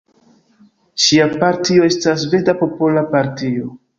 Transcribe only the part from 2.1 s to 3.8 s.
Sveda Popola Partio.